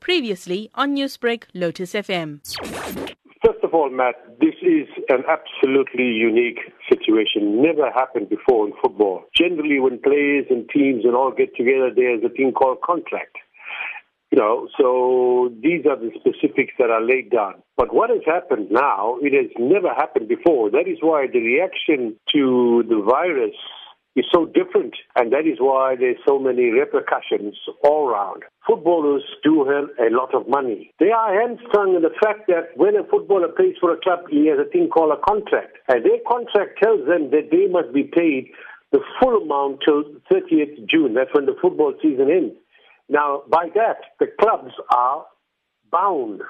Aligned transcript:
Previously 0.00 0.70
on 0.74 0.94
Newsbreak, 0.96 1.44
Lotus 1.54 1.92
FM. 1.92 2.40
First 3.44 3.64
of 3.64 3.72
all, 3.72 3.90
Matt, 3.90 4.16
this 4.38 4.54
is 4.62 4.86
an 5.08 5.24
absolutely 5.28 6.04
unique 6.04 6.58
situation. 6.90 7.62
Never 7.62 7.90
happened 7.90 8.28
before 8.28 8.66
in 8.66 8.74
football. 8.82 9.24
Generally, 9.34 9.80
when 9.80 9.98
players 9.98 10.46
and 10.50 10.68
teams 10.68 11.04
and 11.04 11.14
all 11.14 11.32
get 11.32 11.56
together, 11.56 11.90
there's 11.94 12.22
a 12.22 12.28
thing 12.28 12.52
called 12.52 12.82
contract. 12.84 13.36
You 14.30 14.38
know, 14.38 14.68
so 14.78 15.52
these 15.60 15.86
are 15.86 15.96
the 15.96 16.10
specifics 16.20 16.74
that 16.78 16.90
are 16.90 17.02
laid 17.02 17.30
down. 17.30 17.62
But 17.76 17.92
what 17.92 18.10
has 18.10 18.20
happened 18.24 18.70
now, 18.70 19.16
it 19.22 19.32
has 19.32 19.50
never 19.58 19.88
happened 19.92 20.28
before. 20.28 20.70
That 20.70 20.86
is 20.86 20.98
why 21.00 21.26
the 21.26 21.40
reaction 21.40 22.14
to 22.32 22.84
the 22.88 23.02
virus 23.02 23.56
is 24.16 24.24
so 24.32 24.46
different, 24.46 24.94
and 25.14 25.32
that 25.32 25.46
is 25.46 25.58
why 25.58 25.94
there's 25.98 26.18
so 26.26 26.38
many 26.38 26.70
repercussions 26.70 27.54
all 27.84 28.08
around. 28.08 28.42
Footballers 28.66 29.22
do 29.44 29.64
have 29.64 29.88
a 30.04 30.10
lot 30.14 30.34
of 30.34 30.48
money. 30.48 30.92
They 30.98 31.10
are 31.10 31.40
hamstrung 31.40 31.94
in 31.94 32.02
the 32.02 32.14
fact 32.22 32.48
that 32.48 32.76
when 32.76 32.96
a 32.96 33.04
footballer 33.04 33.48
plays 33.48 33.76
for 33.80 33.92
a 33.92 34.00
club, 34.00 34.20
he 34.28 34.46
has 34.48 34.58
a 34.58 34.68
thing 34.68 34.88
called 34.88 35.12
a 35.12 35.20
contract, 35.24 35.78
and 35.88 36.04
their 36.04 36.18
contract 36.26 36.78
tells 36.82 37.06
them 37.06 37.30
that 37.30 37.50
they 37.50 37.68
must 37.70 37.94
be 37.94 38.04
paid 38.04 38.50
the 38.92 39.00
full 39.20 39.42
amount 39.42 39.80
till 39.86 40.02
30th 40.32 40.86
June. 40.88 41.14
That's 41.14 41.30
when 41.32 41.46
the 41.46 41.56
football 41.62 41.94
season 42.02 42.30
ends. 42.30 42.54
Now, 43.08 43.42
by 43.48 43.68
that, 43.74 44.18
the 44.18 44.26
clubs 44.40 44.72
are 44.92 45.24
bound 45.90 46.42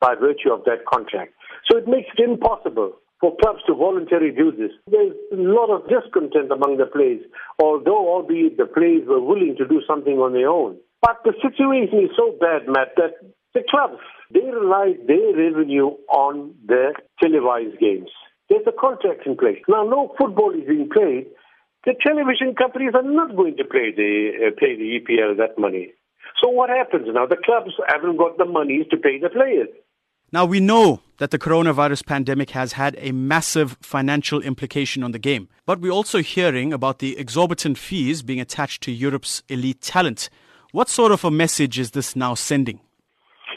by 0.00 0.14
virtue 0.14 0.52
of 0.52 0.64
that 0.64 0.84
contract. 0.90 1.32
So 1.70 1.78
it 1.78 1.86
makes 1.86 2.08
it 2.16 2.22
impossible 2.22 2.96
for 3.20 3.36
clubs 3.40 3.60
to 3.66 3.74
voluntarily 3.74 4.32
do 4.32 4.52
this. 4.52 4.72
There's 4.90 5.14
a 5.32 5.36
lot 5.36 5.70
of 5.70 5.88
discontent 5.88 6.50
among 6.50 6.78
the 6.78 6.86
players, 6.86 7.22
although 7.62 8.08
albeit 8.14 8.56
the 8.56 8.66
players 8.66 9.06
were 9.06 9.20
willing 9.20 9.56
to 9.58 9.66
do 9.66 9.80
something 9.86 10.18
on 10.18 10.32
their 10.32 10.48
own. 10.48 10.76
But 11.00 11.20
the 11.24 11.34
situation 11.40 12.00
is 12.04 12.10
so 12.16 12.36
bad, 12.40 12.66
Matt, 12.66 12.96
that 12.96 13.20
the 13.54 13.62
clubs, 13.70 14.02
they 14.32 14.40
rely 14.40 14.94
their 15.06 15.36
revenue 15.36 15.94
on 16.08 16.54
the 16.66 16.94
televised 17.22 17.78
games. 17.78 18.10
There's 18.50 18.66
a 18.66 18.72
contract 18.72 19.26
in 19.26 19.36
place. 19.36 19.62
Now, 19.68 19.84
no 19.84 20.14
football 20.18 20.52
is 20.52 20.66
being 20.66 20.88
played. 20.92 21.28
The 21.86 21.94
television 22.00 22.54
companies 22.56 22.92
are 22.94 23.04
not 23.04 23.36
going 23.36 23.56
to 23.56 23.64
pay 23.64 23.92
the, 23.94 24.48
uh, 24.48 24.50
pay 24.58 24.76
the 24.76 25.00
EPL 25.00 25.36
that 25.38 25.58
money. 25.58 25.92
So 26.42 26.48
what 26.50 26.70
happens 26.70 27.06
now? 27.12 27.26
The 27.26 27.36
clubs 27.36 27.72
haven't 27.88 28.16
got 28.16 28.38
the 28.38 28.44
money 28.44 28.84
to 28.90 28.96
pay 28.96 29.18
the 29.20 29.28
players. 29.28 29.68
Now, 30.32 30.44
we 30.44 30.58
know 30.58 31.00
that 31.18 31.30
the 31.30 31.38
coronavirus 31.38 32.06
pandemic 32.06 32.50
has 32.50 32.72
had 32.72 32.96
a 32.98 33.12
massive 33.12 33.76
financial 33.80 34.40
implication 34.40 35.02
on 35.02 35.12
the 35.12 35.18
game, 35.18 35.48
but 35.64 35.80
we're 35.80 35.92
also 35.92 36.22
hearing 36.22 36.72
about 36.72 36.98
the 36.98 37.16
exorbitant 37.16 37.78
fees 37.78 38.22
being 38.22 38.40
attached 38.40 38.82
to 38.82 38.92
Europe's 38.92 39.42
elite 39.48 39.80
talent. 39.80 40.28
What 40.72 40.88
sort 40.88 41.12
of 41.12 41.24
a 41.24 41.30
message 41.30 41.78
is 41.78 41.92
this 41.92 42.16
now 42.16 42.34
sending? 42.34 42.80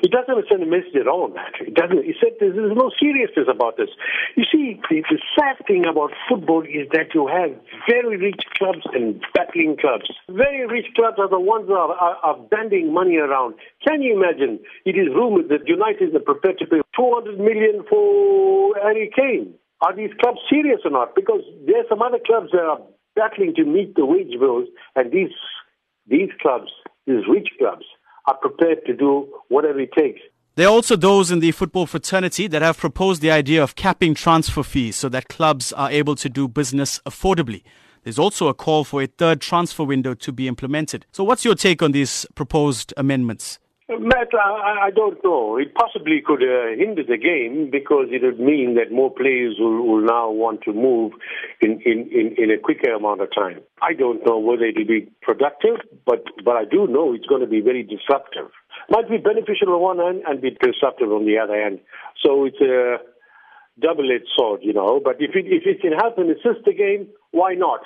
It 0.07 0.15
doesn't 0.15 0.47
send 0.47 0.63
a 0.63 0.71
message 0.71 0.95
at 0.95 1.11
all, 1.11 1.27
Matt. 1.27 1.59
It 1.59 1.75
doesn't. 1.75 1.99
It 1.99 2.15
said 2.23 2.39
there's, 2.39 2.55
no 2.55 2.87
seriousness 2.95 3.51
about 3.51 3.75
this. 3.75 3.91
You 4.39 4.47
see, 4.47 4.79
the, 4.87 5.03
the 5.03 5.19
sad 5.35 5.59
thing 5.67 5.83
about 5.83 6.15
football 6.31 6.63
is 6.63 6.87
that 6.95 7.11
you 7.11 7.27
have 7.27 7.51
very 7.91 8.15
rich 8.15 8.39
clubs 8.55 8.87
and 8.95 9.19
battling 9.35 9.75
clubs. 9.75 10.07
Very 10.31 10.63
rich 10.65 10.87
clubs 10.95 11.19
are 11.19 11.27
the 11.27 11.43
ones 11.43 11.67
that 11.67 11.75
are, 11.75 11.91
are, 11.91 12.15
are 12.23 12.39
banding 12.47 12.93
money 12.93 13.17
around. 13.17 13.55
Can 13.85 14.01
you 14.01 14.15
imagine? 14.15 14.63
It 14.87 14.95
is 14.95 15.11
rumored 15.11 15.49
that 15.51 15.67
United 15.67 16.15
are 16.15 16.23
prepared 16.23 16.59
to 16.59 16.65
pay 16.71 16.79
200 16.95 17.35
million 17.37 17.83
for 17.89 18.79
Harry 18.79 19.11
Kane. 19.11 19.55
Are 19.83 19.93
these 19.93 20.15
clubs 20.23 20.39
serious 20.49 20.79
or 20.87 20.91
not? 20.91 21.15
Because 21.19 21.43
there 21.67 21.83
are 21.83 21.89
some 21.91 22.01
other 22.01 22.23
clubs 22.25 22.55
that 22.55 22.63
are 22.63 22.79
battling 23.19 23.55
to 23.59 23.65
meet 23.65 23.95
the 23.99 24.05
wage 24.05 24.39
bills, 24.39 24.71
and 24.95 25.11
these 25.11 25.35
these 26.07 26.31
clubs, 26.41 26.71
these 27.05 27.27
rich 27.27 27.51
clubs, 27.59 27.83
are 28.27 28.37
prepared 28.37 28.85
to 28.85 28.93
do 28.93 29.27
whatever 29.47 29.79
it 29.79 29.91
takes. 29.93 30.21
There 30.55 30.67
are 30.67 30.71
also 30.71 30.95
those 30.95 31.29
in 31.29 31.39
the 31.39 31.51
football 31.51 31.85
fraternity 31.85 32.47
that 32.47 32.61
have 32.61 32.77
proposed 32.77 33.21
the 33.21 33.31
idea 33.31 33.61
of 33.61 33.75
capping 33.75 34.15
transfer 34.15 34.63
fees 34.63 34.95
so 34.95 35.07
that 35.09 35.27
clubs 35.27 35.71
are 35.73 35.91
able 35.91 36.15
to 36.15 36.29
do 36.29 36.47
business 36.47 36.99
affordably. 37.05 37.63
There's 38.03 38.17
also 38.17 38.47
a 38.47 38.53
call 38.53 38.83
for 38.83 39.03
a 39.03 39.07
third 39.07 39.41
transfer 39.41 39.83
window 39.83 40.13
to 40.15 40.31
be 40.31 40.47
implemented. 40.47 41.05
So, 41.11 41.23
what's 41.23 41.45
your 41.45 41.55
take 41.55 41.83
on 41.83 41.91
these 41.91 42.25
proposed 42.35 42.93
amendments? 42.97 43.59
Matt, 43.89 44.27
I, 44.33 44.87
I 44.87 44.91
don't 44.91 45.23
know. 45.23 45.55
It 45.55 45.73
possibly 45.73 46.21
could 46.25 46.43
uh, 46.43 46.75
hinder 46.75 47.03
the 47.07 47.15
game 47.15 47.69
because 47.71 48.07
it 48.11 48.21
would 48.21 48.39
mean 48.39 48.75
that 48.75 48.91
more 48.91 49.09
players 49.09 49.55
will, 49.59 49.79
will 49.87 50.03
now 50.03 50.29
want 50.29 50.61
to 50.63 50.73
move 50.73 51.13
in, 51.61 51.79
in, 51.85 52.09
in, 52.11 52.35
in, 52.37 52.51
a 52.51 52.59
quicker 52.59 52.91
amount 52.91 53.21
of 53.21 53.29
time. 53.33 53.61
I 53.81 53.93
don't 53.93 54.25
know 54.25 54.39
whether 54.39 54.65
it 54.65 54.75
will 54.75 54.87
be 54.87 55.09
productive, 55.21 55.79
but, 56.05 56.25
but 56.43 56.57
I 56.57 56.65
do 56.65 56.87
know 56.87 57.13
it's 57.13 57.27
going 57.27 57.39
to 57.39 57.47
be 57.47 57.61
very 57.61 57.81
disruptive. 57.81 58.51
Might 58.89 59.09
be 59.09 59.17
beneficial 59.17 59.71
on 59.71 59.81
one 59.81 59.99
hand 59.99 60.23
and 60.27 60.41
be 60.41 60.51
disruptive 60.51 61.09
on 61.09 61.25
the 61.25 61.37
other 61.39 61.55
hand. 61.55 61.79
So 62.21 62.43
it's 62.43 62.59
a 62.59 62.97
double-edged 63.79 64.27
sword, 64.35 64.61
you 64.63 64.73
know. 64.73 64.99
But 65.01 65.15
if 65.19 65.31
it, 65.33 65.45
if 65.47 65.63
it 65.65 65.79
can 65.79 65.93
help 65.93 66.17
and 66.17 66.29
assist 66.29 66.65
the 66.65 66.73
game, 66.73 67.07
why 67.31 67.53
not? 67.53 67.81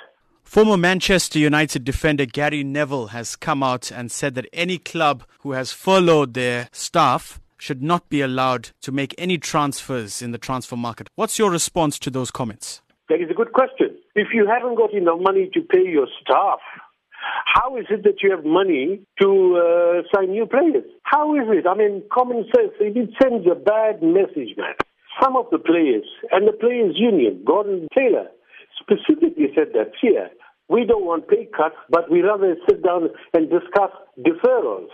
Former 0.52 0.76
Manchester 0.76 1.38
United 1.38 1.82
defender 1.82 2.26
Gary 2.26 2.62
Neville 2.62 3.06
has 3.06 3.36
come 3.36 3.62
out 3.62 3.90
and 3.90 4.12
said 4.12 4.34
that 4.34 4.44
any 4.52 4.76
club 4.76 5.24
who 5.38 5.52
has 5.52 5.72
furloughed 5.72 6.34
their 6.34 6.68
staff 6.72 7.40
should 7.56 7.82
not 7.82 8.10
be 8.10 8.20
allowed 8.20 8.68
to 8.82 8.92
make 8.92 9.14
any 9.16 9.38
transfers 9.38 10.20
in 10.20 10.30
the 10.30 10.36
transfer 10.36 10.76
market. 10.76 11.08
What's 11.14 11.38
your 11.38 11.50
response 11.50 11.98
to 12.00 12.10
those 12.10 12.30
comments? 12.30 12.82
That 13.08 13.22
is 13.22 13.30
a 13.30 13.32
good 13.32 13.54
question. 13.54 13.96
If 14.14 14.34
you 14.34 14.46
haven't 14.46 14.74
got 14.74 14.92
enough 14.92 15.20
money 15.22 15.48
to 15.54 15.62
pay 15.62 15.88
your 15.88 16.06
staff, 16.20 16.58
how 17.46 17.78
is 17.78 17.86
it 17.88 18.02
that 18.02 18.22
you 18.22 18.30
have 18.30 18.44
money 18.44 19.00
to 19.22 19.56
uh, 19.56 20.02
sign 20.14 20.32
new 20.32 20.44
players? 20.44 20.84
How 21.04 21.34
is 21.34 21.48
it? 21.48 21.66
I 21.66 21.74
mean, 21.74 22.02
common 22.12 22.44
sense, 22.54 22.72
it 22.78 23.08
sends 23.22 23.46
a 23.50 23.54
bad 23.54 24.02
message, 24.02 24.54
man. 24.58 24.74
Some 25.18 25.34
of 25.34 25.46
the 25.50 25.58
players 25.58 26.04
and 26.30 26.46
the 26.46 26.52
players' 26.52 26.96
union, 26.98 27.42
Gordon 27.42 27.88
Taylor, 27.96 28.26
specifically 28.78 29.48
said 29.54 29.68
that 29.72 29.92
here, 30.00 30.28
we 30.72 30.86
don't 30.86 31.04
want 31.04 31.28
pay 31.28 31.46
cuts, 31.54 31.76
but 31.90 32.10
we 32.10 32.22
rather 32.22 32.56
sit 32.66 32.82
down 32.82 33.10
and 33.34 33.50
discuss 33.50 33.92
deferrals. 34.18 34.88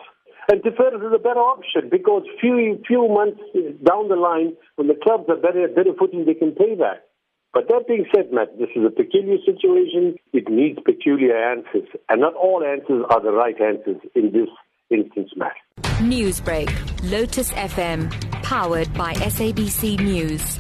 And 0.51 0.61
deferrals 0.63 1.07
is 1.07 1.15
a 1.15 1.23
better 1.23 1.41
option 1.41 1.89
because 1.91 2.25
few 2.41 2.83
few 2.87 3.07
months 3.07 3.39
down 3.85 4.09
the 4.09 4.17
line, 4.17 4.57
when 4.77 4.89
the 4.89 4.99
clubs 5.01 5.25
are 5.29 5.37
better 5.37 5.69
better 5.69 5.95
footing, 5.99 6.25
they 6.27 6.35
can 6.35 6.53
pay 6.53 6.75
back. 6.75 7.07
But 7.55 7.69
that 7.69 7.87
being 7.87 8.07
said, 8.15 8.33
Matt, 8.33 8.59
this 8.59 8.69
is 8.77 8.85
a 8.85 8.91
peculiar 8.91 9.39
situation. 9.47 10.17
It 10.33 10.49
needs 10.51 10.79
peculiar 10.85 11.37
answers, 11.37 11.89
and 12.09 12.21
not 12.21 12.35
all 12.35 12.63
answers 12.65 13.05
are 13.11 13.23
the 13.23 13.33
right 13.33 13.59
answers 13.61 14.03
in 14.15 14.33
this 14.33 14.49
instance, 14.91 15.31
Matt. 15.37 15.57
Newsbreak, 16.01 16.71
Lotus 17.11 17.53
FM, 17.53 18.11
powered 18.43 18.93
by 18.95 19.15
SABC 19.15 20.01
News. 20.01 20.59